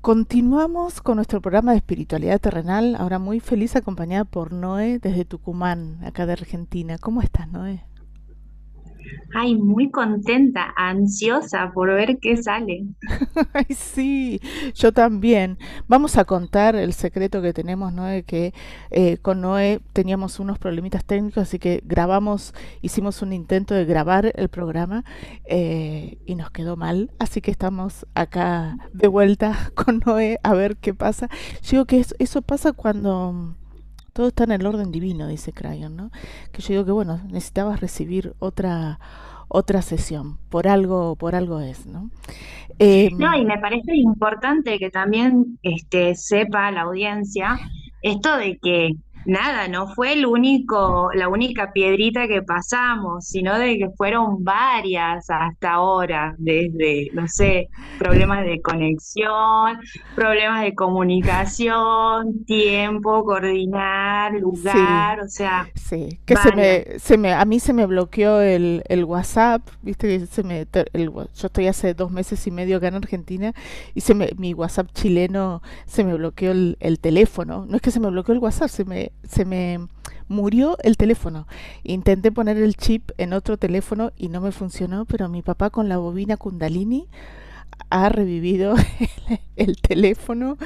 [0.00, 5.98] Continuamos con nuestro programa de espiritualidad terrenal, ahora muy feliz acompañada por Noé desde Tucumán,
[6.02, 6.96] acá de Argentina.
[6.96, 7.84] ¿Cómo estás, Noé?
[9.32, 12.86] Ay, muy contenta, ansiosa por ver qué sale.
[13.52, 14.40] Ay, sí,
[14.74, 15.58] yo también.
[15.86, 18.52] Vamos a contar el secreto que tenemos, Noé, que
[18.90, 24.32] eh, con Noé teníamos unos problemitas técnicos, así que grabamos, hicimos un intento de grabar
[24.34, 25.04] el programa
[25.44, 30.76] eh, y nos quedó mal, así que estamos acá de vuelta con Noé a ver
[30.76, 31.28] qué pasa.
[31.62, 33.54] Yo digo que eso pasa cuando
[34.20, 36.10] todo está en el orden divino, dice Crayon, ¿no?
[36.52, 38.98] Que yo digo que bueno, necesitabas recibir otra
[39.48, 42.10] otra sesión, por algo, por algo es, ¿no?
[42.78, 47.58] Em, no, y me parece importante que también este, sepa la audiencia
[48.02, 48.90] esto de que
[49.24, 55.28] nada, no fue el único, la única piedrita que pasamos, sino de que fueron varias
[55.28, 59.78] hasta ahora, desde, no sé, problemas de conexión,
[60.14, 65.68] problemas de comunicación, tiempo, coordinar, lugar, o sea.
[65.74, 70.08] Sí, que se me, se me, a mí se me bloqueó el, el WhatsApp, viste
[70.08, 73.52] que se me, el, yo estoy hace dos meses y medio acá en Argentina
[73.94, 77.90] y se me, mi WhatsApp chileno se me bloqueó el, el teléfono, no es que
[77.90, 79.78] se me bloqueó el WhatsApp, se me se me
[80.28, 81.46] murió el teléfono.
[81.82, 85.88] Intenté poner el chip en otro teléfono y no me funcionó, pero mi papá con
[85.88, 87.08] la bobina Kundalini
[87.90, 88.74] ha revivido
[89.56, 90.56] el, teléfono.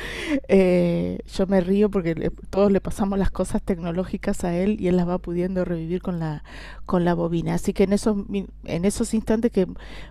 [0.48, 4.96] Eh, yo me río porque todos le pasamos las cosas tecnológicas a él y él
[4.96, 6.44] las va pudiendo revivir con la,
[6.84, 7.54] con la bobina.
[7.54, 8.16] Así que en esos,
[8.64, 9.66] en esos instantes que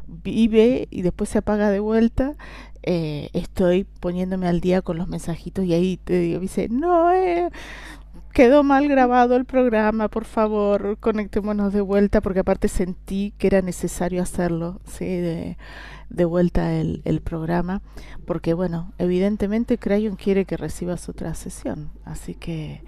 [0.07, 2.35] vive y después se apaga de vuelta,
[2.81, 7.49] eh, estoy poniéndome al día con los mensajitos y ahí te digo, dice, no, eh,
[8.33, 13.61] quedó mal grabado el programa, por favor, conectémonos de vuelta, porque aparte sentí que era
[13.61, 15.57] necesario hacerlo, sí, de,
[16.09, 17.81] de vuelta el, el, programa,
[18.25, 22.83] porque bueno, evidentemente Crayon quiere que recibas otra sesión, así que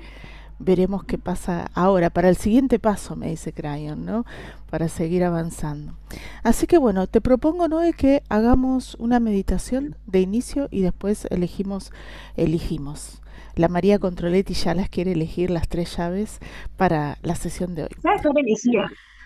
[0.58, 4.26] veremos qué pasa ahora, para el siguiente paso, me dice Crayon, ¿no?
[4.70, 5.96] Para seguir avanzando.
[6.44, 7.82] Así que bueno, te propongo, ¿no?
[7.96, 11.92] que hagamos una meditación de inicio y después elegimos,
[12.36, 13.22] elegimos
[13.56, 16.40] la María Controletti ya las quiere elegir las tres llaves
[16.78, 17.90] para la sesión de hoy.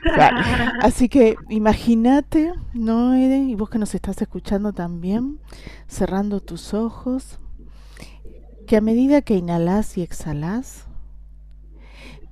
[0.82, 3.40] Así que imagínate, ¿no, Ede?
[3.40, 5.40] Y vos que nos estás escuchando también,
[5.88, 7.40] cerrando tus ojos,
[8.66, 10.88] que a medida que inhalas y exhalas,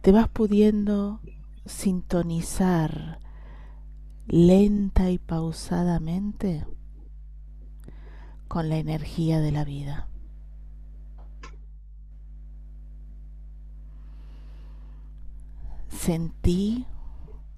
[0.02, 1.20] te vas pudiendo
[1.66, 3.20] sintonizar
[4.28, 6.66] lenta y pausadamente
[8.48, 10.08] con la energía de la vida.
[15.90, 16.86] Sentí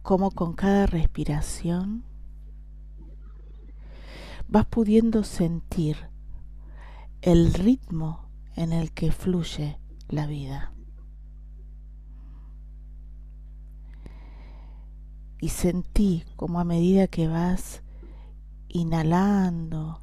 [0.02, 2.04] como con cada respiración
[4.48, 5.98] vas pudiendo sentir
[7.22, 10.74] el ritmo en el que fluye la vida.
[15.40, 17.84] Y sentí como a medida que vas
[18.68, 20.02] inhalando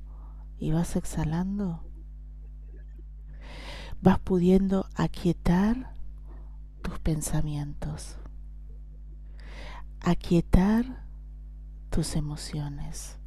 [0.59, 1.83] y vas exhalando,
[4.01, 5.96] vas pudiendo aquietar
[6.87, 8.17] tus pensamientos
[10.01, 11.05] aquietar
[11.91, 13.19] tus emociones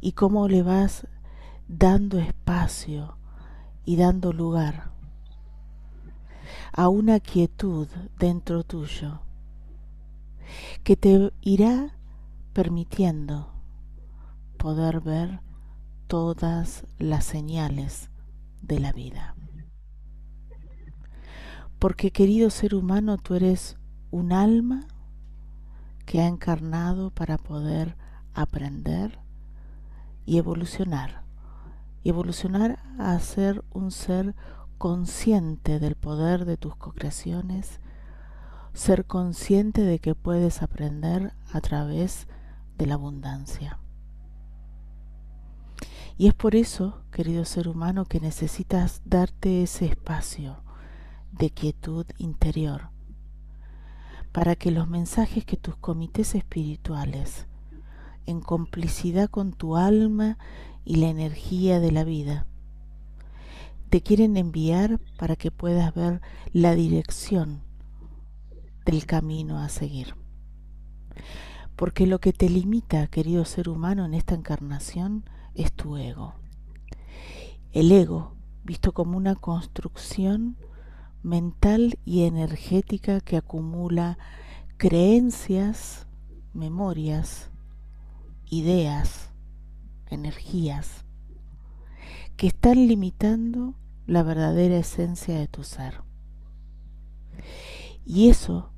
[0.00, 1.08] y cómo le vas
[1.66, 3.16] dando espacio
[3.84, 4.92] y dando lugar
[6.72, 9.22] a una quietud dentro tuyo
[10.84, 11.96] que te irá
[12.52, 13.52] permitiendo
[14.56, 15.40] poder ver
[16.06, 18.08] todas las señales
[18.62, 19.34] de la vida.
[21.80, 23.78] Porque querido ser humano, tú eres
[24.10, 24.86] un alma
[26.04, 27.96] que ha encarnado para poder
[28.34, 29.18] aprender
[30.26, 31.22] y evolucionar.
[32.02, 34.34] Y evolucionar a ser un ser
[34.76, 37.80] consciente del poder de tus co-creaciones,
[38.74, 42.28] ser consciente de que puedes aprender a través
[42.76, 43.78] de la abundancia.
[46.18, 50.58] Y es por eso, querido ser humano, que necesitas darte ese espacio
[51.32, 52.90] de quietud interior
[54.32, 57.46] para que los mensajes que tus comités espirituales,
[58.26, 60.38] en complicidad con tu alma
[60.84, 62.46] y la energía de la vida,
[63.88, 66.20] te quieren enviar para que puedas ver
[66.52, 67.62] la dirección
[68.84, 70.14] del camino a seguir.
[71.74, 75.24] Porque lo que te limita, querido ser humano, en esta encarnación
[75.54, 76.34] es tu ego.
[77.72, 80.56] El ego, visto como una construcción
[81.22, 84.18] mental y energética que acumula
[84.76, 86.06] creencias,
[86.54, 87.50] memorias,
[88.46, 89.30] ideas,
[90.08, 91.04] energías,
[92.36, 93.74] que están limitando
[94.06, 96.00] la verdadera esencia de tu ser.
[98.04, 98.70] Y eso,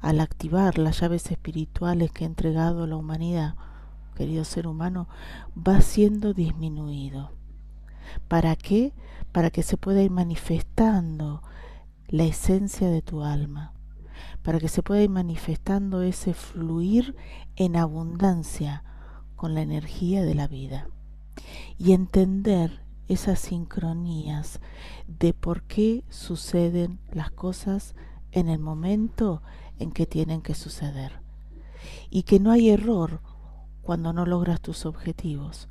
[0.00, 3.54] al activar las llaves espirituales que ha entregado a la humanidad,
[4.16, 5.08] querido ser humano,
[5.56, 7.30] va siendo disminuido.
[8.28, 8.92] ¿Para qué?
[9.32, 11.42] Para que se pueda ir manifestando
[12.08, 13.72] la esencia de tu alma,
[14.42, 17.16] para que se pueda ir manifestando ese fluir
[17.56, 18.84] en abundancia
[19.34, 20.88] con la energía de la vida.
[21.78, 24.60] Y entender esas sincronías
[25.06, 27.94] de por qué suceden las cosas
[28.32, 29.42] en el momento
[29.78, 31.20] en que tienen que suceder.
[32.10, 33.20] Y que no hay error
[33.82, 35.68] cuando no logras tus objetivos.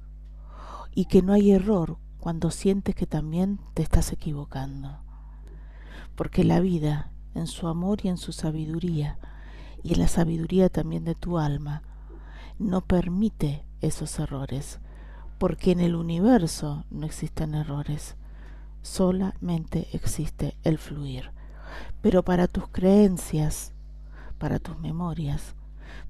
[0.94, 5.05] Y que no hay error cuando sientes que también te estás equivocando
[6.16, 9.18] porque la vida, en su amor y en su sabiduría,
[9.84, 11.84] y en la sabiduría también de tu alma,
[12.58, 14.80] no permite esos errores,
[15.38, 18.16] porque en el universo no existen errores,
[18.82, 21.32] solamente existe el fluir.
[22.02, 23.74] Pero para tus creencias,
[24.38, 25.56] para tus memorias,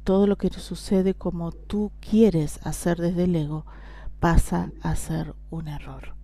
[0.03, 3.65] todo lo que sucede como tú quieres hacer desde el ego
[4.19, 6.15] pasa a ser un error.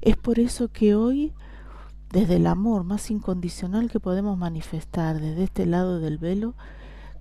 [0.00, 1.32] Es por eso que hoy
[2.10, 6.54] desde el amor más incondicional que podemos manifestar desde este lado del velo,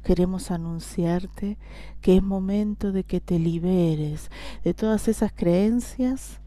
[0.04, 1.58] queremos anunciarte
[2.02, 4.32] que es momento de que te liberes
[4.64, 6.40] de todas esas creencias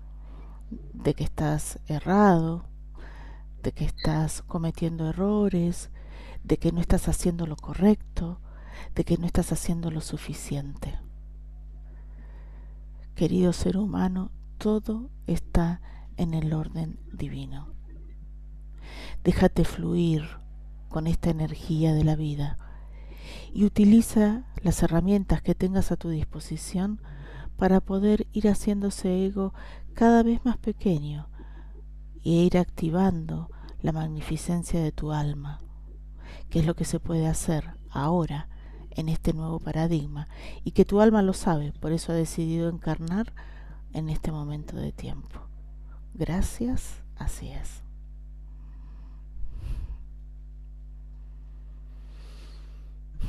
[0.92, 2.64] de que estás errado,
[3.62, 5.90] de que estás cometiendo errores,
[6.44, 8.40] de que no estás haciendo lo correcto,
[8.94, 10.98] de que no estás haciendo lo suficiente.
[13.14, 15.82] Querido ser humano, todo está
[16.16, 17.79] en el orden divino.
[19.24, 20.22] Déjate fluir
[20.88, 22.58] con esta energía de la vida
[23.52, 27.00] y utiliza las herramientas que tengas a tu disposición
[27.56, 29.52] para poder ir haciéndose ego
[29.94, 31.28] cada vez más pequeño
[32.24, 33.50] e ir activando
[33.82, 35.60] la magnificencia de tu alma,
[36.48, 38.48] que es lo que se puede hacer ahora
[38.90, 40.28] en este nuevo paradigma
[40.64, 43.32] y que tu alma lo sabe, por eso ha decidido encarnar
[43.92, 45.40] en este momento de tiempo.
[46.14, 47.82] Gracias, así es.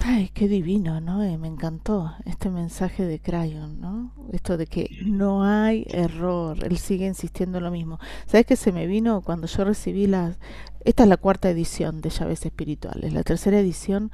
[0.03, 1.19] Ay, qué divino, ¿no?
[1.37, 4.11] me encantó este mensaje de Crayon, ¿no?
[4.31, 7.99] Esto de que no hay error, él sigue insistiendo lo mismo.
[8.25, 10.39] ¿Sabes qué se me vino cuando yo recibí las...
[10.85, 13.13] Esta es la cuarta edición de Llaves Espirituales.
[13.13, 14.11] La tercera edición,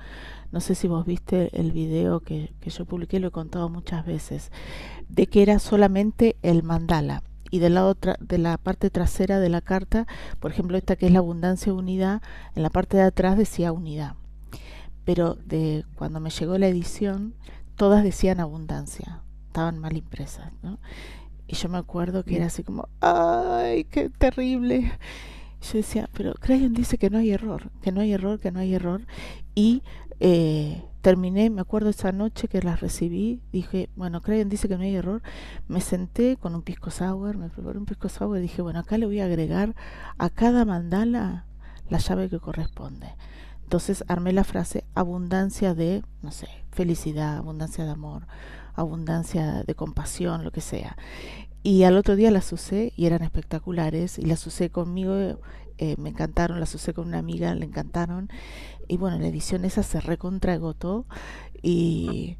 [0.51, 4.05] no sé si vos viste el video que, que yo publiqué, lo he contado muchas
[4.05, 4.51] veces,
[5.07, 9.61] de que era solamente el mandala y del lado de la parte trasera de la
[9.61, 10.05] carta,
[10.41, 12.21] por ejemplo, esta que es la abundancia unidad,
[12.55, 14.15] en la parte de atrás decía unidad
[15.07, 17.33] pero de cuando me llegó la edición,
[17.77, 20.79] todas decían abundancia, estaban mal impresas, ¿no?
[21.47, 24.91] Y yo me acuerdo que era así como, ¡ay, qué terrible!
[25.61, 28.59] Yo decía, pero Crayon dice que no hay error, que no hay error, que no
[28.59, 29.07] hay error.
[29.55, 29.81] Y
[30.19, 34.83] eh, terminé, me acuerdo esa noche que las recibí, dije, bueno, Crayon dice que no
[34.83, 35.21] hay error.
[35.69, 38.97] Me senté con un pisco sour, me preparé un pisco sour y dije, bueno, acá
[38.97, 39.73] le voy a agregar
[40.17, 41.45] a cada mandala
[41.87, 43.07] la llave que corresponde.
[43.67, 48.25] Entonces armé la frase abundancia de, no sé, felicidad, abundancia de amor,
[48.75, 50.95] abundancia de compasión, lo que sea.
[51.63, 55.13] Y al otro día las usé y eran espectaculares y las usé conmigo,
[55.79, 58.29] eh, me encantaron, las usé con una amiga, le encantaron.
[58.87, 61.05] Y bueno, la edición esa se recontragotó
[61.61, 62.37] y,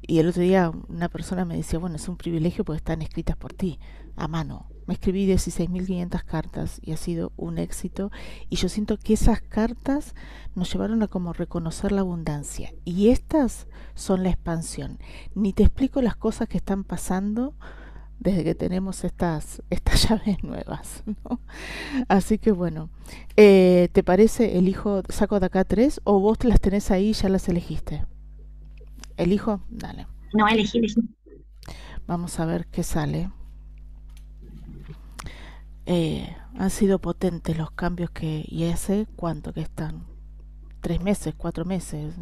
[0.00, 3.36] y el otro día una persona me decía, bueno, es un privilegio porque están escritas
[3.36, 3.80] por ti,
[4.14, 8.10] a mano me escribí 16.500 cartas y ha sido un éxito.
[8.48, 10.14] Y yo siento que esas cartas
[10.54, 12.72] nos llevaron a como reconocer la abundancia.
[12.86, 14.98] Y estas son la expansión.
[15.34, 17.54] Ni te explico las cosas que están pasando
[18.18, 21.04] desde que tenemos estas, estas llaves nuevas.
[22.08, 22.88] Así que bueno,
[23.36, 27.28] eh, ¿te parece elijo, saco de acá tres o vos las tenés ahí y ya
[27.28, 28.06] las elegiste?
[29.18, 29.60] ¿Elijo?
[29.68, 30.06] Dale.
[30.32, 31.02] No, elegí, elegí.
[32.06, 33.28] Vamos a ver qué sale.
[35.90, 40.04] Eh, han sido potentes los cambios que, y sé cuánto que están
[40.82, 42.14] tres meses, cuatro meses,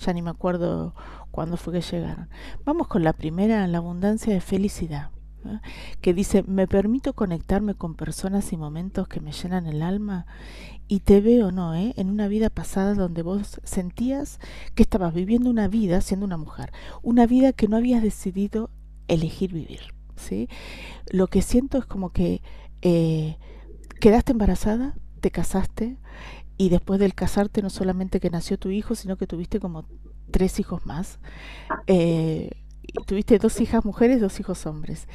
[0.00, 0.96] ya ni me acuerdo
[1.30, 2.28] cuándo fue que llegaron.
[2.64, 5.12] Vamos con la primera, la abundancia de felicidad
[6.00, 10.26] que dice, me permito conectarme con personas y momentos que me llenan el alma
[10.88, 11.74] y te veo, ¿no?
[11.74, 11.94] Eh?
[11.96, 14.40] En una vida pasada donde vos sentías
[14.74, 18.70] que estabas viviendo una vida siendo una mujer, una vida que no habías decidido
[19.08, 19.80] elegir vivir,
[20.16, 20.48] ¿sí?
[21.10, 22.42] Lo que siento es como que
[22.82, 23.38] eh,
[24.00, 25.96] quedaste embarazada, te casaste
[26.56, 29.86] y después del casarte no solamente que nació tu hijo, sino que tuviste como
[30.30, 31.18] tres hijos más.
[31.86, 32.50] Eh,
[33.06, 35.08] tuviste dos hijas mujeres, dos hijos hombres.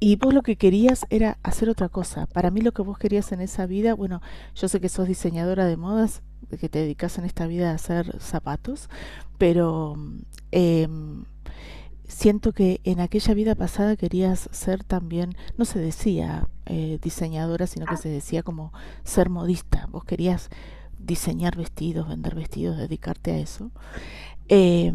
[0.00, 2.26] Y vos lo que querías era hacer otra cosa.
[2.26, 4.20] Para mí lo que vos querías en esa vida, bueno,
[4.54, 6.22] yo sé que sos diseñadora de modas,
[6.60, 8.88] que te dedicas en esta vida a hacer zapatos,
[9.38, 9.96] pero
[10.52, 11.24] em,
[12.08, 17.86] siento que en aquella vida pasada querías ser también, no se decía eh, diseñadora, sino
[17.86, 18.72] que se decía como
[19.04, 19.86] ser modista.
[19.90, 20.48] Vos querías
[20.98, 23.70] diseñar vestidos, vender vestidos, dedicarte a eso.
[24.48, 24.92] Eh,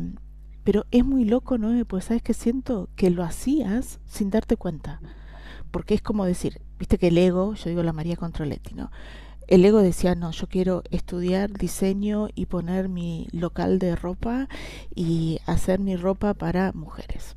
[0.63, 1.85] pero es muy loco, ¿no?
[1.85, 4.99] Pues sabes que siento que lo hacías sin darte cuenta.
[5.71, 8.91] Porque es como decir, viste que el ego, yo digo la María Controletti, ¿no?
[9.47, 14.47] El ego decía, no, yo quiero estudiar diseño y poner mi local de ropa
[14.95, 17.35] y hacer mi ropa para mujeres.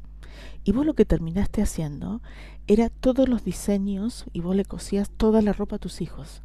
[0.65, 2.21] Y vos lo que terminaste haciendo
[2.67, 6.43] era todos los diseños y vos le cosías toda la ropa a tus hijos.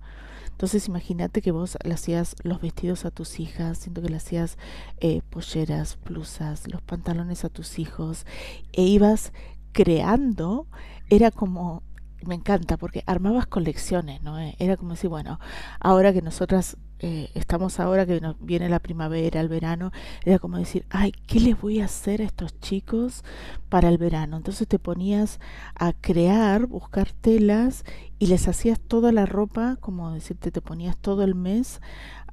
[0.62, 4.60] Entonces imagínate que vos le hacías los vestidos a tus hijas, siento que le hacías
[5.00, 8.28] eh, polleras, blusas, los pantalones a tus hijos,
[8.72, 9.34] e ibas
[9.72, 10.68] creando,
[11.10, 11.82] era como
[12.26, 14.40] me encanta porque armabas colecciones, ¿no?
[14.40, 15.40] Eh, era como decir, bueno,
[15.80, 19.92] ahora que nosotras eh, estamos ahora que viene la primavera, el verano,
[20.24, 23.24] era como decir, ay, ¿qué les voy a hacer a estos chicos
[23.70, 24.38] para el verano?
[24.38, 25.40] Entonces te ponías
[25.74, 27.86] a crear, buscar telas
[28.20, 31.82] y les hacías toda la ropa, como decirte, te ponías todo el mes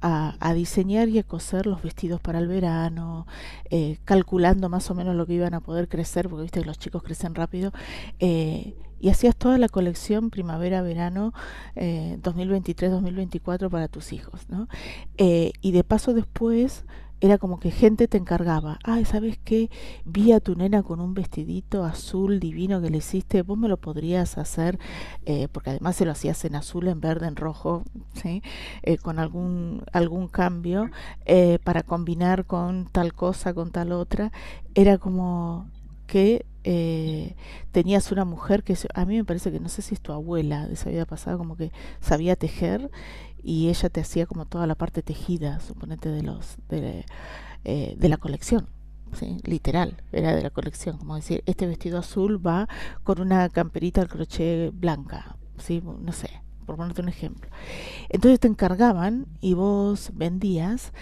[0.01, 3.25] a, a diseñar y a coser los vestidos para el verano,
[3.71, 6.77] eh, calculando más o menos lo que iban a poder crecer, porque viste que los
[6.77, 7.71] chicos crecen rápido.
[8.19, 11.33] Eh, y hacías toda la colección primavera-verano
[11.75, 14.67] eh, 2023-2024 para tus hijos, ¿no?
[15.17, 16.85] Eh, y de paso después
[17.21, 19.69] era como que gente te encargaba, ay, ¿sabes qué?
[20.05, 23.77] Vi a tu nena con un vestidito azul divino que le hiciste, vos me lo
[23.77, 24.79] podrías hacer,
[25.25, 28.41] eh, porque además se lo hacías en azul, en verde, en rojo, ¿sí?
[28.83, 30.89] Eh, con algún, algún cambio,
[31.25, 34.31] eh, para combinar con tal cosa, con tal otra,
[34.73, 35.67] era como
[36.07, 37.35] que eh,
[37.71, 40.67] tenías una mujer que a mí me parece que no sé si es tu abuela
[40.67, 42.91] de esa vida pasada, como que sabía tejer
[43.41, 47.05] y ella te hacía como toda la parte tejida, suponete, de los de,
[47.63, 48.67] eh, de la colección.
[49.13, 49.37] ¿sí?
[49.45, 52.69] literal, era de la colección, como decir, este vestido azul va
[53.01, 55.81] con una camperita al crochet blanca, ¿sí?
[55.83, 56.29] no sé,
[56.67, 57.49] por ponerte un ejemplo.
[58.09, 60.93] Entonces te encargaban y vos vendías,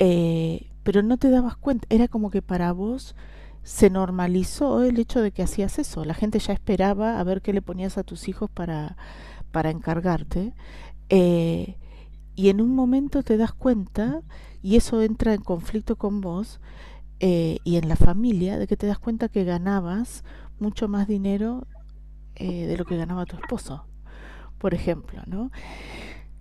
[0.00, 3.14] eh, pero no te dabas cuenta, era como que para vos
[3.62, 6.04] se normalizó el hecho de que hacías eso.
[6.04, 8.96] La gente ya esperaba a ver qué le ponías a tus hijos para,
[9.52, 10.54] para encargarte.
[11.08, 11.76] Eh,
[12.34, 14.22] y en un momento te das cuenta,
[14.62, 16.60] y eso entra en conflicto con vos
[17.20, 20.24] eh, y en la familia, de que te das cuenta que ganabas
[20.58, 21.66] mucho más dinero
[22.34, 23.84] eh, de lo que ganaba tu esposo,
[24.58, 25.50] por ejemplo, ¿no?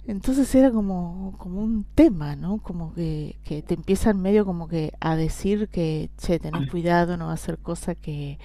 [0.08, 2.58] Entonces era como, como un tema, ¿no?
[2.60, 7.25] Como que, que te empiezan medio como que a decir que, che, tenés cuidado, no
[7.25, 8.39] va a hacer cosa que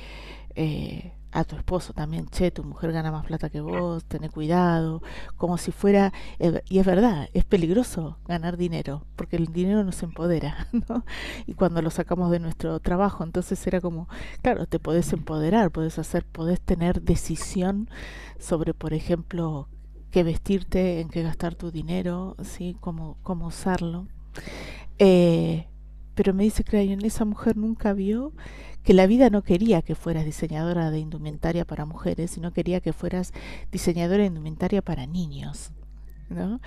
[0.54, 5.02] eh, a tu esposo también, che, tu mujer gana más plata que vos, tenés cuidado,
[5.36, 10.02] como si fuera, eh, y es verdad, es peligroso ganar dinero, porque el dinero nos
[10.02, 11.04] empodera, ¿no?
[11.46, 14.08] Y cuando lo sacamos de nuestro trabajo, entonces era como,
[14.40, 17.90] claro, te podés empoderar, podés hacer, podés tener decisión
[18.38, 19.68] sobre, por ejemplo,
[20.16, 22.74] qué vestirte, en qué gastar tu dinero, ¿sí?
[22.80, 24.08] cómo, cómo usarlo.
[24.98, 25.66] Eh,
[26.14, 28.32] pero me dice Crayon, esa mujer nunca vio
[28.82, 32.94] que la vida no quería que fueras diseñadora de indumentaria para mujeres, sino quería que
[32.94, 33.34] fueras
[33.70, 35.72] diseñadora de indumentaria para niños.
[36.30, 36.62] ¿no?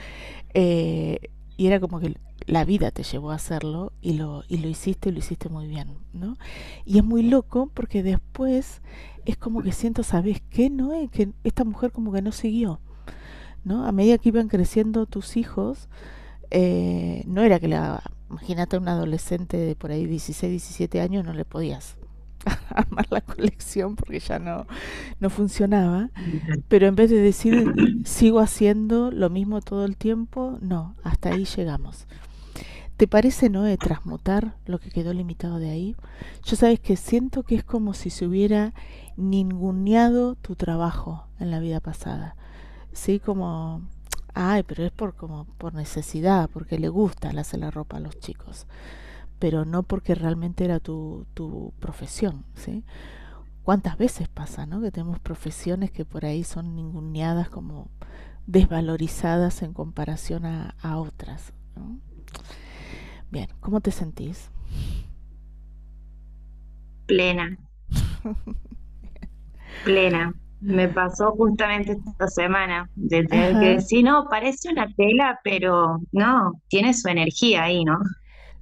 [0.53, 1.17] Eh,
[1.57, 5.09] y era como que la vida te llevó a hacerlo y lo, y lo hiciste
[5.09, 6.37] y lo hiciste muy bien, ¿no?
[6.85, 8.83] Y es muy loco porque después
[9.25, 10.69] es como que siento, ¿sabes qué?
[10.69, 12.79] No que esta mujer como que no siguió.
[13.63, 13.85] ¿No?
[13.85, 15.89] A medida que iban creciendo tus hijos,
[16.51, 21.25] eh, no era que la, imagínate a un adolescente de por ahí 16, 17 años,
[21.25, 21.97] no le podías
[22.69, 24.65] armar la colección porque ya no,
[25.19, 26.09] no funcionaba,
[26.67, 27.73] pero en vez de decir
[28.05, 32.07] sigo haciendo lo mismo todo el tiempo, no, hasta ahí llegamos.
[32.97, 35.95] ¿Te parece, no, de transmutar lo que quedó limitado de ahí?
[36.43, 38.73] Yo sabes que siento que es como si se hubiera
[39.15, 42.35] ninguneado tu trabajo en la vida pasada.
[42.93, 43.19] ¿Sí?
[43.19, 43.81] Como
[44.33, 48.19] Ay, pero es por como por necesidad, porque le gusta hacer la ropa a los
[48.19, 48.67] chicos,
[49.39, 52.83] pero no porque realmente era tu, tu profesión, ¿sí?
[53.63, 54.81] ¿Cuántas veces pasa, no?
[54.81, 57.89] Que tenemos profesiones que por ahí son ninguneadas como
[58.47, 61.53] desvalorizadas en comparación a, a otras.
[61.75, 61.99] ¿no?
[63.31, 64.49] Bien, ¿cómo te sentís?
[67.07, 67.57] Plena,
[69.83, 70.33] plena.
[70.59, 76.53] Me pasó justamente esta semana de tener que decir, no, parece una tela, pero no,
[76.67, 77.97] tiene su energía ahí, ¿no?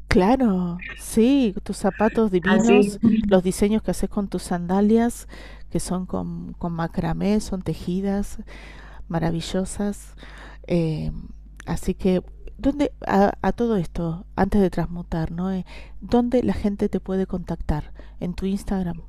[0.07, 5.27] claro, sí, tus zapatos Así, divinos, los diseños que haces con tus sandalias,
[5.69, 8.39] que son con, con macramé, son tejidas,
[9.09, 10.15] maravillosas.
[10.67, 11.11] eh,
[11.67, 12.23] así que,
[12.57, 15.51] ¿dónde, a, a todo esto, antes de transmutar, ¿no?
[15.51, 15.65] Eh,
[16.01, 17.93] ¿dónde la gente te puede contactar?
[18.19, 19.03] ¿En tu Instagram?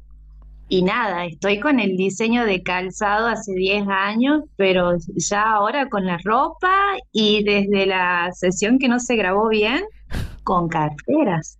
[0.72, 6.06] y nada, estoy con el diseño de calzado hace 10 años, pero ya ahora con
[6.06, 6.72] la ropa
[7.10, 9.82] y desde la sesión que no se grabó bien,
[10.44, 11.58] con carteras.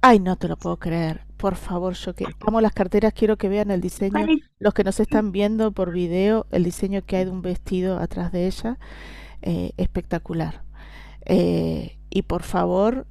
[0.00, 1.22] Ay, no te lo puedo creer.
[1.36, 4.24] Por favor, yo que amo las carteras, quiero que vean el diseño.
[4.60, 8.30] Los que nos están viendo por video, el diseño que hay de un vestido atrás
[8.30, 8.78] de ella,
[9.42, 10.62] eh, espectacular.
[11.26, 13.06] Eh, y por favor,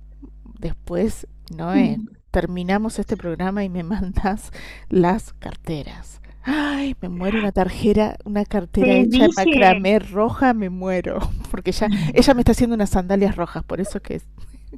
[0.60, 2.00] después, Noé,
[2.32, 4.52] terminamos este programa y me mandas
[4.90, 6.22] las carteras.
[6.44, 11.20] Ay, me muero una tarjera, una cartera Te hecha de macramé roja, me muero.
[11.52, 14.22] Porque ya, ella me está haciendo unas sandalias rojas, por eso que,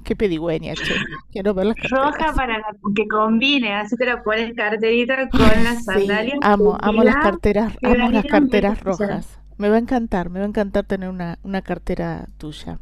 [0.03, 0.93] qué pedigüeña, che.
[1.31, 5.77] Quiero ver las roja para la- que combine, así te la pones carterita con las
[5.77, 9.39] Sí, sandalias, amo, amo las carteras, amo las carteras rojas.
[9.57, 12.79] Me va a encantar, me va a encantar tener una, una cartera tuya.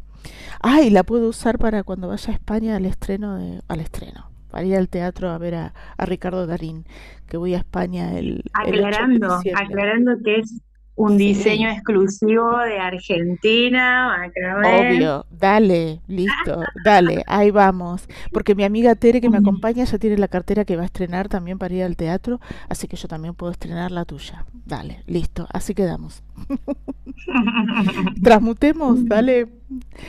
[0.62, 4.66] Ay, la puedo usar para cuando vaya a España al estreno de, al estreno, para
[4.66, 6.86] ir al teatro a ver a, a Ricardo Darín,
[7.28, 10.62] que voy a España el, el 8 de Aclarando, aclarando que es
[11.06, 15.04] un diseño Sí, exclusivo de Argentina, macramé.
[15.04, 18.08] obvio, dale, listo, dale, ahí vamos.
[18.32, 21.30] Porque mi amiga Tere que me acompaña ya tiene la cartera que va a estrenar
[21.30, 24.46] también para ir al teatro, así que yo también puedo estrenar la tuya.
[24.66, 26.24] Dale, listo, así quedamos.
[28.22, 29.50] Transmutemos, dale.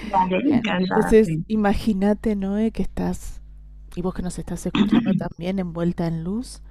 [0.03, 3.43] Dale, Bien, entonces imagínate, Noé, que estás,
[3.97, 6.63] y vos que nos estás escuchando también, envuelta en luz,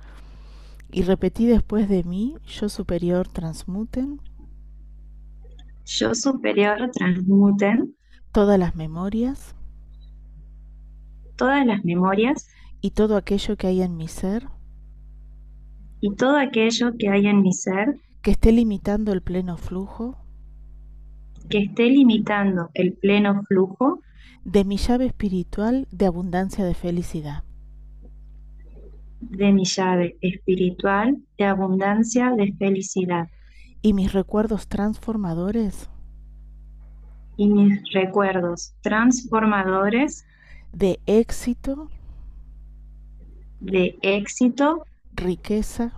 [0.92, 4.20] y repetí después de mí, yo superior transmuten.
[5.86, 7.96] Yo superior transmuten.
[8.32, 9.56] Todas las memorias.
[11.38, 12.48] Todas las memorias.
[12.82, 14.48] Y todo aquello que hay en mi ser.
[16.00, 18.00] Y todo aquello que hay en mi ser.
[18.22, 20.18] Que esté limitando el pleno flujo.
[21.50, 24.02] Que esté limitando el pleno flujo.
[24.44, 27.44] De mi llave espiritual de abundancia de felicidad.
[29.22, 33.30] De mi llave espiritual de abundancia de felicidad.
[33.82, 35.90] Y mis recuerdos transformadores
[37.38, 40.26] y mis recuerdos transformadores
[40.74, 41.90] de éxito,
[43.60, 45.94] de éxito, riqueza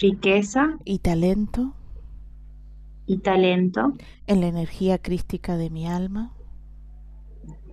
[0.00, 1.74] riqueza y talento
[3.06, 3.94] y talento
[4.26, 6.32] en la energía crística de mi alma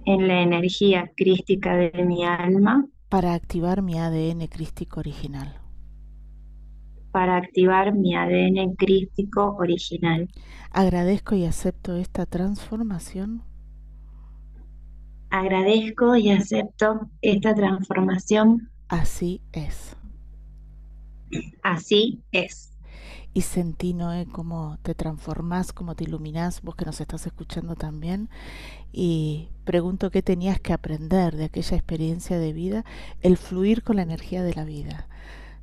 [0.05, 5.53] en la energía crística de mi alma para activar mi ADN crístico original.
[7.11, 10.31] para activar mi ADN crístico original.
[10.71, 13.43] Agradezco y acepto esta transformación
[15.29, 18.71] Agradezco y acepto esta transformación.
[18.87, 19.95] Así es.
[21.61, 22.72] Así es.
[23.33, 28.29] Y sentí, Noé, cómo te transformás, cómo te iluminás, vos que nos estás escuchando también.
[28.91, 32.85] Y pregunto qué tenías que aprender de aquella experiencia de vida,
[33.21, 35.07] el fluir con la energía de la vida,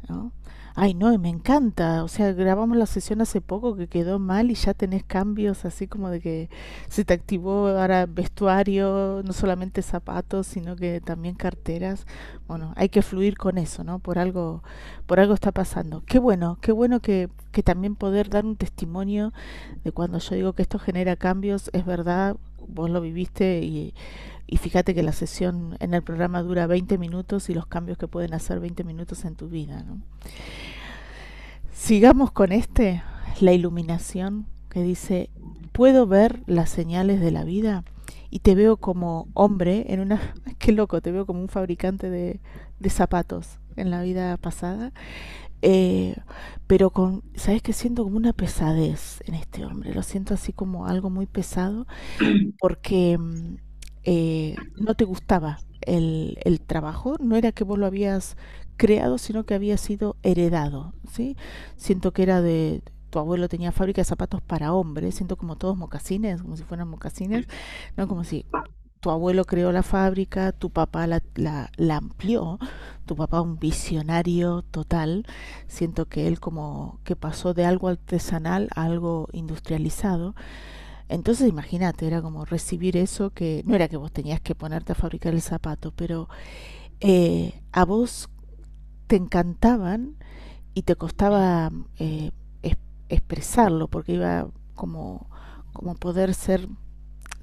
[0.09, 0.33] ¿no?
[0.83, 2.03] Ay, no, y me encanta.
[2.05, 5.87] O sea, grabamos la sesión hace poco que quedó mal y ya tenés cambios así
[5.87, 6.49] como de que
[6.89, 12.07] se te activó ahora vestuario, no solamente zapatos, sino que también carteras.
[12.49, 13.99] Bueno, hay que fluir con eso, ¿no?
[13.99, 14.63] Por algo,
[15.07, 16.03] por algo está pasando.
[16.07, 19.35] Qué bueno, qué bueno que, que también poder dar un testimonio
[19.85, 22.37] de cuando yo digo que esto genera cambios, es verdad,
[22.69, 23.93] vos lo viviste y,
[24.47, 28.09] y fíjate que la sesión en el programa dura 20 minutos y los cambios que
[28.09, 29.99] pueden hacer 20 minutos en tu vida, ¿no?
[31.81, 33.03] Sigamos con este,
[33.41, 35.31] la iluminación que dice,
[35.73, 37.85] puedo ver las señales de la vida
[38.29, 40.21] y te veo como hombre en una,
[40.59, 42.39] qué loco, te veo como un fabricante de,
[42.79, 44.93] de zapatos en la vida pasada,
[45.63, 46.17] eh,
[46.67, 47.73] pero con, ¿sabes qué?
[47.73, 51.87] Siento como una pesadez en este hombre, lo siento así como algo muy pesado
[52.61, 53.57] porque mm,
[54.05, 58.37] eh, no te gustaba el, el trabajo, no era que vos lo habías
[58.81, 61.37] creado, sino que había sido heredado, ¿sí?
[61.77, 65.77] Siento que era de tu abuelo tenía fábrica de zapatos para hombres, siento como todos
[65.77, 67.47] mocasines, como si fueran mocasines,
[67.99, 68.09] ¿no?
[68.09, 68.47] Como si
[69.01, 72.59] tu abuelo creó la fábrica, tu papá la, la, la, amplió,
[73.05, 75.27] tu papá un visionario total,
[75.67, 80.35] siento que él como que pasó de algo artesanal a algo industrializado.
[81.11, 84.95] Entonces imagínate, era como recibir eso que no era que vos tenías que ponerte a
[84.95, 86.31] fabricar el zapato, pero
[87.01, 88.31] eh, a vos
[89.11, 90.15] te encantaban
[90.73, 92.31] y te costaba eh,
[93.09, 94.47] expresarlo porque iba
[94.77, 95.29] como,
[95.73, 96.69] como poder ser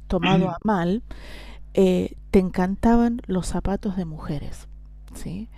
[0.07, 1.03] tomado a mal,
[1.73, 4.69] eh, te encantaban los zapatos de mujeres.
[5.13, 5.49] ¿sí?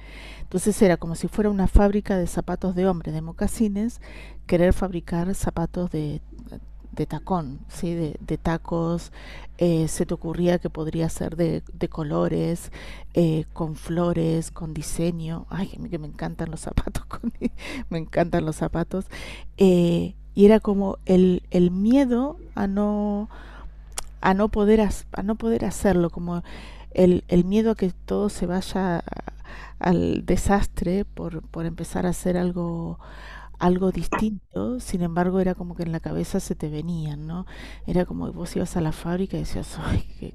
[0.41, 4.01] Entonces era como si fuera una fábrica de zapatos de hombre, de mocasines,
[4.47, 6.23] querer fabricar zapatos de,
[6.91, 7.93] de tacón, ¿sí?
[7.93, 9.11] de, de tacos,
[9.57, 12.71] eh, se te ocurría que podría ser de, de colores,
[13.13, 15.45] eh, con flores, con diseño.
[15.49, 17.03] Ay, que me encantan los zapatos,
[17.89, 19.05] me encantan los zapatos.
[19.57, 23.29] Eh, y era como el, el miedo a no
[24.21, 26.43] a no poder a no poder hacerlo como
[26.91, 29.03] el, el miedo a que todo se vaya
[29.79, 32.99] al desastre por, por empezar a hacer algo
[33.59, 37.45] algo distinto, sin embargo era como que en la cabeza se te venían, ¿no?
[37.85, 40.33] Era como vos ibas a la fábrica y decías, ay, que,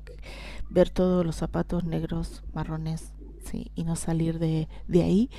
[0.70, 3.12] ver todos los zapatos negros, marrones,
[3.44, 3.70] ¿sí?
[3.74, 5.30] Y no salir de, de ahí.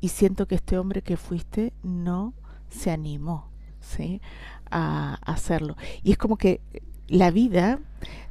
[0.00, 2.34] Y siento que este hombre que fuiste no
[2.68, 3.50] se animó,
[3.80, 4.20] ¿sí?
[4.70, 5.76] A, a hacerlo.
[6.02, 6.60] Y es como que
[7.08, 7.80] la vida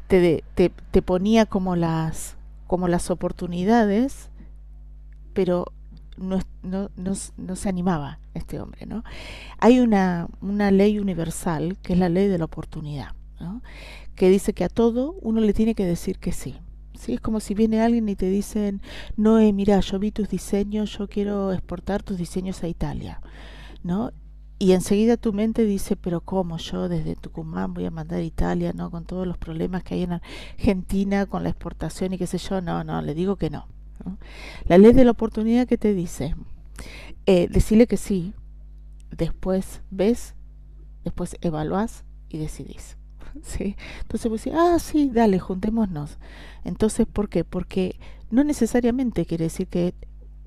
[0.08, 4.30] te, te, te ponía como las, como las oportunidades,
[5.34, 5.72] pero
[6.20, 9.04] no, no, no, se animaba este hombre, ¿no?
[9.60, 13.62] Hay una, una ley universal, que es la ley de la oportunidad, ¿no?
[14.20, 16.58] que dice que a todo uno le tiene que decir que sí.
[16.94, 17.14] ¿sí?
[17.14, 18.82] Es como si viene alguien y te dicen,
[19.16, 23.22] no, mira, yo vi tus diseños, yo quiero exportar tus diseños a Italia,
[23.82, 24.12] ¿no?
[24.60, 28.74] Y enseguida tu mente dice, pero ¿cómo yo desde Tucumán voy a mandar a Italia,
[28.76, 28.92] ¿no?
[28.92, 32.60] Con todos los problemas que hay en Argentina con la exportación y qué sé yo,
[32.60, 33.68] no, no, le digo que no.
[34.66, 36.36] La ley de la oportunidad que te dice,
[37.26, 38.34] eh, decirle que sí,
[39.12, 40.36] después ves,
[41.04, 42.98] después evaluás y decidís.
[43.42, 43.76] ¿sí?
[44.02, 46.18] Entonces vos decís, ah, sí, dale, juntémonos.
[46.64, 47.44] Entonces, ¿por qué?
[47.44, 49.94] Porque no necesariamente quiere decir que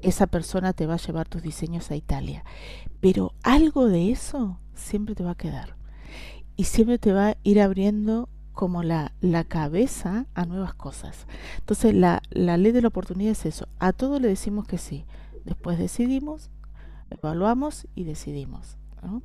[0.00, 2.44] esa persona te va a llevar tus diseños a Italia,
[3.00, 5.76] pero algo de eso siempre te va a quedar.
[6.56, 11.26] Y siempre te va a ir abriendo como la, la cabeza a nuevas cosas.
[11.58, 13.68] Entonces la, la ley de la oportunidad es eso.
[13.78, 15.04] A todo le decimos que sí.
[15.44, 16.50] Después decidimos,
[17.10, 18.76] evaluamos y decidimos.
[19.02, 19.22] ¿no?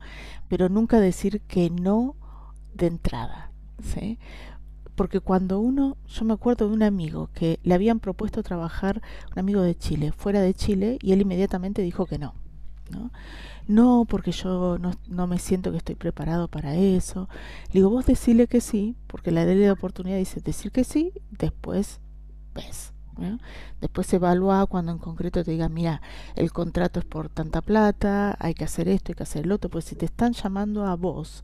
[0.47, 2.15] Pero nunca decir que no
[2.73, 3.51] de entrada.
[3.83, 4.17] ¿sí?
[4.95, 9.39] Porque cuando uno, yo me acuerdo de un amigo que le habían propuesto trabajar, un
[9.39, 12.33] amigo de Chile, fuera de Chile, y él inmediatamente dijo que no.
[13.67, 14.05] ¿No?
[14.05, 17.29] Porque yo no, me siento que estoy preparado para eso.
[17.67, 21.13] Le digo, vos decirle que sí, porque la ley de oportunidad dice decir que sí,
[21.31, 21.99] después
[22.53, 22.93] ves.
[23.81, 26.01] Después evalúa cuando en concreto te diga, mira,
[26.35, 29.69] el contrato es por tanta plata, hay que hacer esto, hay que hacer el otro.
[29.69, 31.43] Pues si te están llamando a vos,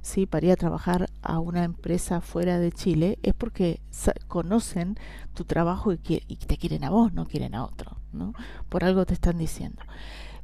[0.00, 0.26] ¿sí?
[0.26, 3.80] para ir a trabajar a una empresa fuera de Chile, es porque
[4.26, 4.98] conocen
[5.34, 7.96] tu trabajo y, y te quieren a vos, no quieren a otro.
[8.12, 8.34] ¿no?
[8.68, 9.82] Por algo te están diciendo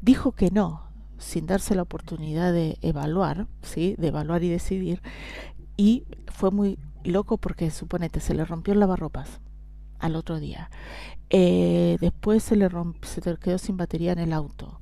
[0.00, 3.94] dijo que no, sin darse la oportunidad de evaluar, ¿sí?
[3.98, 5.02] de evaluar y decidir,
[5.76, 9.40] y fue muy loco porque, suponete, se le rompió el lavarropas
[9.98, 10.70] al otro día.
[11.30, 14.80] Eh, después se le romp se quedó sin batería en el auto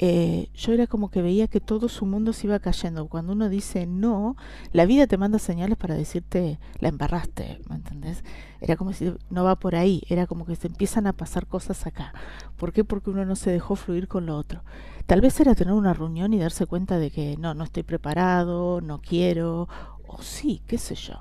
[0.00, 3.08] eh, yo era como que veía que todo su mundo se iba cayendo.
[3.08, 4.36] Cuando uno dice no,
[4.72, 8.22] la vida te manda señales para decirte la embarraste, ¿me entendés?
[8.60, 11.84] Era como si no va por ahí, era como que se empiezan a pasar cosas
[11.86, 12.12] acá.
[12.56, 12.84] ¿Por qué?
[12.84, 14.62] Porque uno no se dejó fluir con lo otro.
[15.06, 18.80] Tal vez era tener una reunión y darse cuenta de que no, no estoy preparado,
[18.80, 19.68] no quiero,
[20.06, 21.14] o sí, qué sé yo.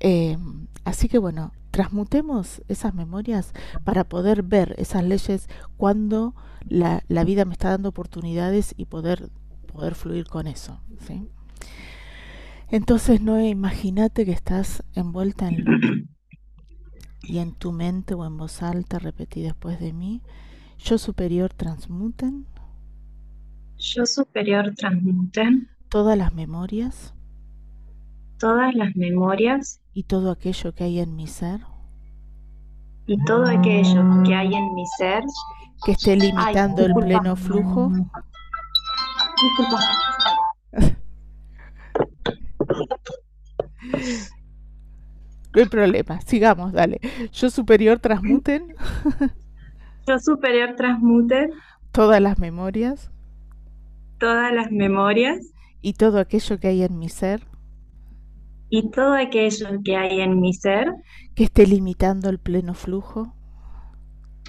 [0.00, 0.36] Eh,
[0.84, 3.52] así que bueno, transmutemos esas memorias
[3.84, 6.34] para poder ver esas leyes cuando
[6.66, 9.28] la, la vida me está dando oportunidades y poder,
[9.70, 10.80] poder fluir con eso.
[11.06, 11.28] ¿sí?
[12.70, 16.08] Entonces, no imagínate que estás envuelta en
[17.22, 20.22] y en tu mente o en voz alta repetí después de mí,
[20.78, 22.46] yo superior transmuten.
[23.76, 25.68] Yo superior transmuten.
[25.90, 27.12] Todas las memorias.
[28.38, 29.80] Todas las memorias.
[29.92, 31.60] Y todo aquello que hay en mi ser.
[33.06, 35.22] Y todo aquello que hay en mi ser
[35.84, 37.92] que esté limitando Ay, el pleno flujo.
[39.42, 39.80] Disculpa.
[45.54, 47.00] No hay problema, sigamos, dale.
[47.32, 48.74] Yo superior transmuten.
[50.06, 51.48] Yo superior transmute
[51.92, 53.10] todas las memorias
[54.18, 57.46] todas las memorias y todo aquello que hay en mi ser
[58.68, 60.92] y todo aquello que hay en mi ser
[61.34, 63.32] que esté limitando el pleno flujo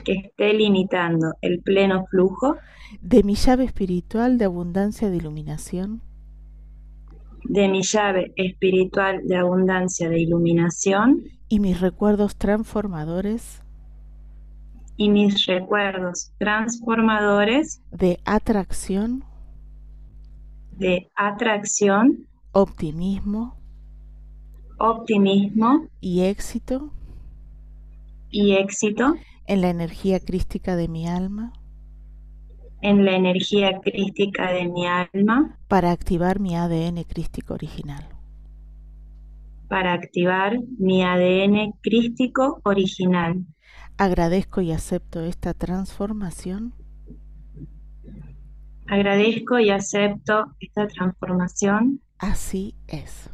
[0.04, 2.56] que esté limitando el pleno flujo
[3.02, 6.02] de mi llave espiritual de abundancia de iluminación
[7.44, 13.64] de mi llave espiritual de abundancia de iluminación y mis recuerdos transformadores
[14.98, 19.24] y mis recuerdos transformadores de atracción,
[20.72, 23.57] de atracción, optimismo,
[24.78, 26.92] optimismo y éxito
[28.30, 29.16] y éxito
[29.48, 31.54] en la energía crística de mi alma
[32.82, 38.08] en la energía crística de mi alma para activar mi ADN crístico original.
[39.68, 43.46] Para activar mi ADN crístico original.
[43.98, 46.74] Agradezco y acepto esta transformación.
[48.88, 52.02] Agradezco y acepto esta transformación.
[52.20, 53.30] Así es.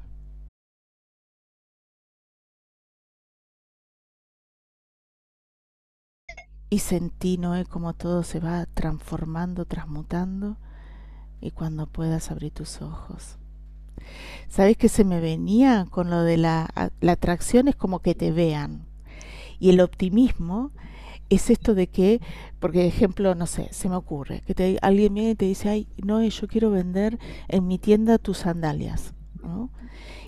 [6.74, 10.58] Y sentí, Noé, como todo se va transformando, transmutando,
[11.40, 13.38] y cuando puedas abrir tus ojos.
[14.48, 17.68] ¿Sabes que se me venía con lo de la, la atracción?
[17.68, 18.88] Es como que te vean.
[19.60, 20.72] Y el optimismo
[21.30, 22.22] es esto de que,
[22.60, 25.88] porque ejemplo, no sé, se me ocurre, que te, alguien viene y te dice, ay,
[26.04, 29.14] Noé, yo quiero vender en mi tienda tus sandalias.
[29.44, 29.70] ¿no?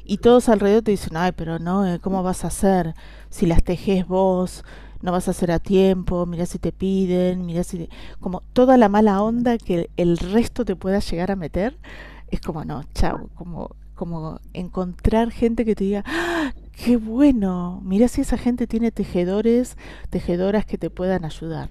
[0.03, 2.93] Y todos alrededor te dicen, ay, pero no, ¿cómo vas a hacer
[3.31, 4.63] si las tejes vos?
[5.05, 7.87] No vas a hacer a tiempo, mira si te piden, mira si...
[8.19, 11.77] Como toda la mala onda que el resto te pueda llegar a meter,
[12.31, 18.07] es como, no, chao, como, como encontrar gente que te diga, ¡Ah, qué bueno, mira
[18.07, 19.77] si esa gente tiene tejedores,
[20.09, 21.69] tejedoras que te puedan ayudar.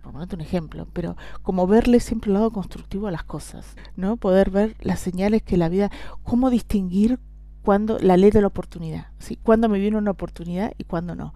[0.00, 4.16] Por ponerte un ejemplo, pero como verle siempre el lado constructivo a las cosas, ¿no?
[4.16, 5.90] Poder ver las señales que la vida,
[6.22, 7.18] cómo distinguir
[7.62, 9.36] cuando la ley de la oportunidad, ¿sí?
[9.42, 11.34] Cuándo me viene una oportunidad y cuándo no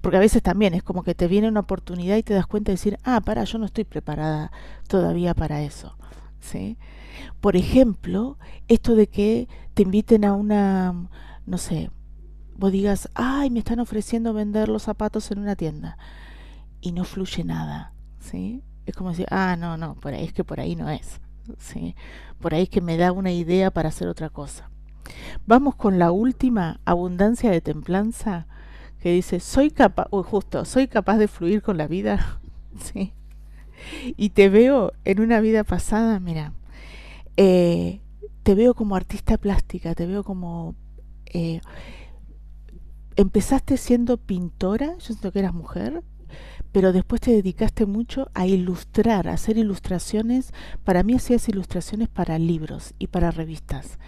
[0.00, 2.70] porque a veces también es como que te viene una oportunidad y te das cuenta
[2.70, 4.52] de decir, ah, para, yo no estoy preparada
[4.88, 5.96] todavía para eso.
[6.40, 6.78] ¿sí?
[7.40, 11.08] Por ejemplo, esto de que te inviten a una,
[11.46, 11.90] no sé,
[12.56, 15.98] vos digas, ay, me están ofreciendo vender los zapatos en una tienda
[16.80, 18.62] y no fluye nada, ¿sí?
[18.86, 21.20] Es como decir, ah, no, no, por ahí es que por ahí no es,
[21.58, 21.94] ¿sí?
[22.40, 24.70] Por ahí es que me da una idea para hacer otra cosa.
[25.46, 28.46] Vamos con la última, abundancia de templanza,
[29.00, 32.40] que dice, soy capaz, justo, soy capaz de fluir con la vida.
[32.80, 33.12] sí.
[34.16, 36.52] Y te veo en una vida pasada, mira,
[37.36, 38.00] eh,
[38.42, 40.74] te veo como artista plástica, te veo como...
[41.26, 41.60] Eh,
[43.16, 46.02] empezaste siendo pintora, yo siento que eras mujer,
[46.72, 50.52] pero después te dedicaste mucho a ilustrar, a hacer ilustraciones.
[50.84, 53.98] Para mí hacías ilustraciones para libros y para revistas.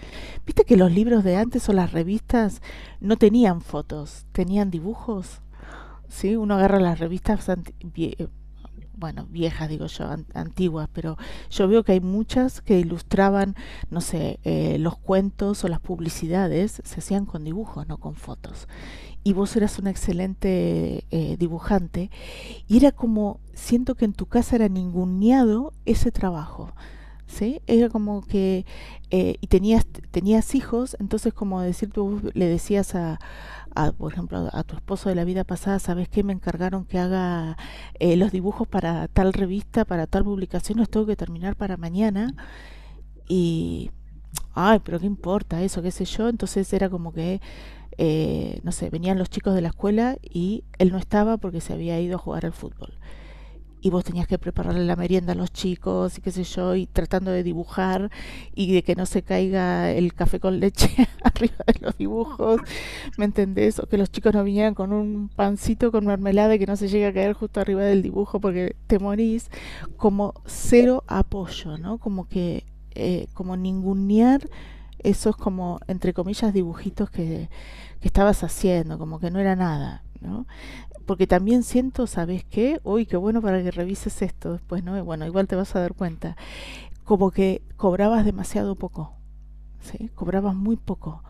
[0.46, 2.62] Viste que los libros de antes o las revistas
[3.00, 5.40] no tenían fotos, tenían dibujos.
[6.08, 6.34] ¿Sí?
[6.34, 7.48] Uno agarra las revistas
[9.00, 11.16] bueno, viejas digo yo, antiguas, pero
[11.50, 13.56] yo veo que hay muchas que ilustraban,
[13.88, 18.68] no sé, eh, los cuentos o las publicidades se hacían con dibujos, no con fotos.
[19.22, 22.10] Y vos eras una excelente eh, dibujante
[22.66, 26.72] y era como, siento que en tu casa era ninguneado ese trabajo.
[27.26, 27.62] ¿Sí?
[27.68, 28.66] Era como que,
[29.10, 33.20] eh, y tenías, tenías hijos, entonces como decir, tú le decías a,
[33.98, 36.24] por ejemplo, a tu esposo de la vida pasada, ¿sabes qué?
[36.24, 37.56] Me encargaron que haga
[38.00, 42.34] eh, los dibujos para tal revista, para tal publicación, los tengo que terminar para mañana.
[43.28, 43.90] Y,
[44.54, 45.82] ay, pero ¿qué importa eso?
[45.82, 46.28] ¿Qué sé yo?
[46.28, 47.40] Entonces era como que,
[48.02, 51.74] eh, no sé, venían los chicos de la escuela y él no estaba porque se
[51.74, 52.94] había ido a jugar al fútbol
[53.82, 56.86] y vos tenías que prepararle la merienda a los chicos y qué sé yo, y
[56.86, 58.10] tratando de dibujar
[58.54, 60.88] y de que no se caiga el café con leche
[61.22, 62.60] arriba de los dibujos,
[63.18, 63.78] ¿me entendés?
[63.78, 66.88] O que los chicos no vinieran con un pancito con mermelada y que no se
[66.88, 69.50] llegue a caer justo arriba del dibujo porque te morís,
[69.98, 71.98] como cero apoyo, ¿no?
[71.98, 74.48] Como que, eh, como ningunear
[75.02, 77.48] esos como, entre comillas, dibujitos que,
[78.00, 80.46] que estabas haciendo, como que no era nada, ¿no?
[81.10, 82.80] porque también siento, ¿sabes qué?
[82.84, 85.04] Uy, qué bueno para que revises esto después, ¿no?
[85.04, 86.36] Bueno, igual te vas a dar cuenta.
[87.02, 89.12] Como que cobrabas demasiado poco,
[89.80, 90.08] ¿sí?
[90.14, 91.24] Cobrabas muy poco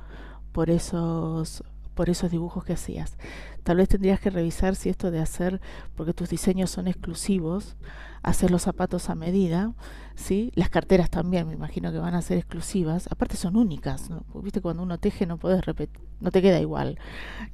[0.52, 3.16] por esos por esos dibujos que hacías.
[3.62, 5.60] Tal vez tendrías que revisar si esto de hacer,
[5.94, 7.76] porque tus diseños son exclusivos,
[8.22, 9.74] hacer los zapatos a medida,
[10.14, 10.52] ¿sí?
[10.54, 13.08] Las carteras también, me imagino que van a ser exclusivas.
[13.10, 14.24] Aparte son únicas, ¿no?
[14.42, 16.98] Viste, cuando uno teje no puedes repetir, no te queda igual.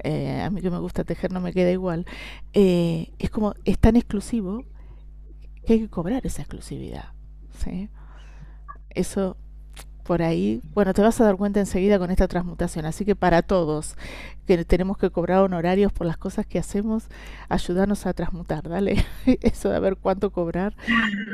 [0.03, 2.07] Eh, a mí que me gusta tejer no me queda igual.
[2.53, 4.65] Eh, es como, es tan exclusivo
[5.67, 7.13] que hay que cobrar esa exclusividad.
[7.59, 7.91] ¿sí?
[8.91, 9.37] Eso
[10.07, 12.87] por ahí, bueno, te vas a dar cuenta enseguida con esta transmutación.
[12.87, 13.97] Así que para todos
[14.47, 17.09] que tenemos que cobrar honorarios por las cosas que hacemos,
[17.49, 19.05] ayúdanos a transmutar, dale.
[19.43, 20.77] Eso de ver cuánto cobrar,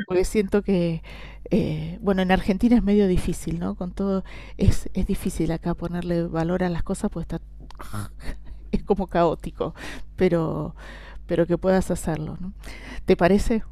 [0.07, 1.03] porque siento que,
[1.51, 3.75] eh, bueno, en Argentina es medio difícil, ¿no?
[3.75, 4.23] Con todo,
[4.57, 7.41] es, es difícil acá ponerle valor a las cosas, pues está,
[8.71, 9.75] es como caótico,
[10.15, 10.75] pero,
[11.27, 12.53] pero que puedas hacerlo, ¿no?
[13.05, 13.63] ¿Te parece?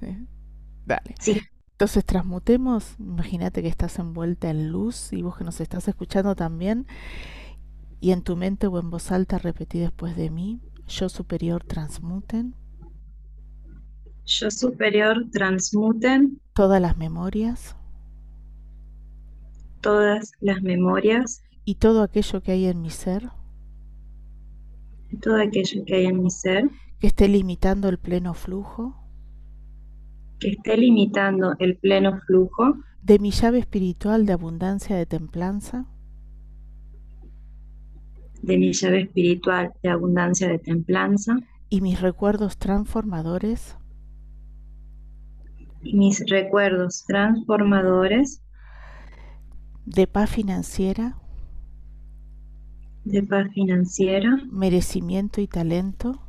[0.86, 1.14] Dale.
[1.18, 1.40] Sí.
[1.76, 6.86] Entonces transmutemos, imagínate que estás envuelta en luz y vos que nos estás escuchando también,
[8.00, 12.54] y en tu mente o en voz alta repetí después de mí, yo superior transmuten.
[14.24, 16.40] Yo superior transmuten.
[16.54, 17.76] Todas las memorias.
[19.82, 21.42] Todas las memorias.
[21.66, 23.28] Y todo aquello que hay en mi ser.
[25.20, 26.70] Todo aquello que hay en mi ser.
[27.00, 29.05] Que esté limitando el pleno flujo
[30.46, 35.86] que esté limitando el pleno flujo de mi llave espiritual de abundancia de templanza,
[38.42, 41.36] de mi llave espiritual de abundancia de templanza
[41.68, 43.76] y mis recuerdos transformadores
[45.82, 48.40] y mis recuerdos transformadores
[49.84, 51.16] de paz financiera,
[53.02, 56.20] de paz financiera, merecimiento y talento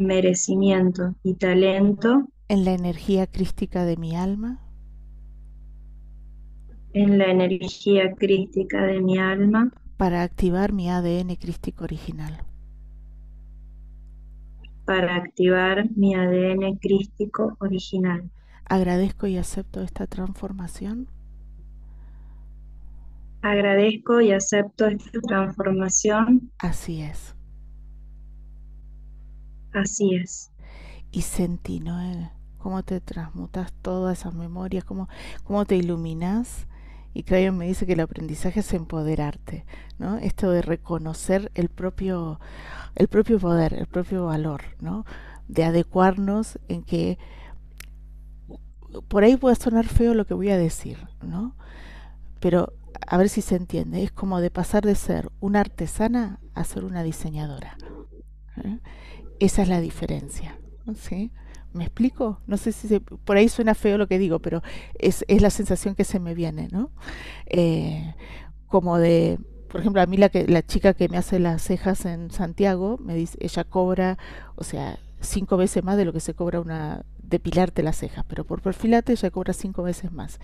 [0.00, 4.58] merecimiento y talento en la energía crística de mi alma,
[6.94, 12.42] en la energía crística de mi alma, para activar mi ADN crístico original.
[14.86, 18.30] Para activar mi ADN crístico original.
[18.64, 21.08] Agradezco y acepto esta transformación.
[23.42, 26.50] Agradezco y acepto esta transformación.
[26.58, 27.36] Así es.
[29.72, 30.50] Así es.
[31.12, 31.98] Y sentí, ¿no?
[32.58, 35.08] Cómo te transmutas todas esas memorias, cómo,
[35.44, 36.66] cómo te iluminas.
[37.12, 39.64] Y Crayon me dice que el aprendizaje es empoderarte,
[39.98, 40.18] ¿no?
[40.18, 42.38] Esto de reconocer el propio,
[42.94, 45.04] el propio poder, el propio valor, ¿no?
[45.48, 47.18] De adecuarnos en que
[49.08, 51.56] por ahí puede sonar feo lo que voy a decir, ¿no?
[52.38, 52.72] Pero
[53.06, 56.84] a ver si se entiende, es como de pasar de ser una artesana a ser
[56.84, 57.76] una diseñadora.
[58.64, 58.78] ¿eh?
[59.40, 60.56] Esa es la diferencia.
[60.94, 61.30] ¿sí?
[61.72, 62.40] ¿Me explico?
[62.46, 64.62] No sé si por ahí suena feo lo que digo, pero
[64.98, 66.90] es, es la sensación que se me viene, ¿no?
[67.46, 68.14] Eh,
[68.66, 72.04] como de, por ejemplo, a mí la, que, la chica que me hace las cejas
[72.06, 74.18] en Santiago, me dice, ella cobra,
[74.56, 78.44] o sea, cinco veces más de lo que se cobra una depilarte las cejas, pero
[78.44, 80.40] por perfilate ella cobra cinco veces más.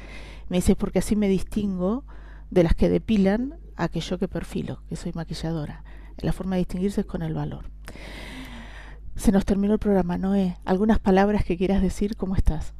[0.48, 2.04] Me dice, porque así me distingo
[2.50, 5.82] de las que depilan a que yo que perfilo, que soy maquilladora.
[6.18, 7.70] La forma de distinguirse es con el valor.
[9.16, 10.56] Se nos terminó el programa, Noé.
[10.64, 12.16] ¿Algunas palabras que quieras decir?
[12.16, 12.74] ¿Cómo estás?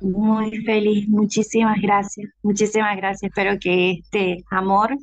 [0.00, 3.30] Muy feliz, muchísimas gracias, muchísimas gracias.
[3.30, 4.96] Espero que este amor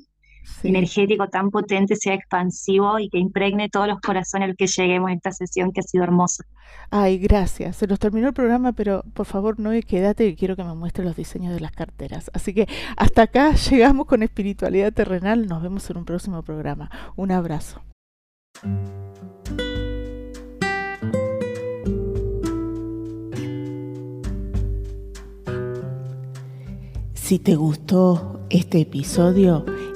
[0.64, 5.14] energético tan potente sea expansivo y que impregne todos los corazones al que lleguemos a
[5.14, 6.44] esta sesión que ha sido hermosa.
[6.90, 7.78] Ay, gracias.
[7.78, 11.06] Se nos terminó el programa, pero por favor, no quédate que quiero que me muestres
[11.06, 12.30] los diseños de las carteras.
[12.34, 15.48] Así que hasta acá llegamos con espiritualidad terrenal.
[15.48, 16.90] Nos vemos en un próximo programa.
[17.16, 17.82] Un abrazo.
[27.14, 29.66] Si te gustó este episodio,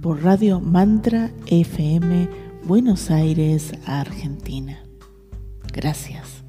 [0.00, 2.28] por Radio Mantra FM
[2.64, 4.82] Buenos Aires, Argentina.
[5.72, 6.39] Gracias.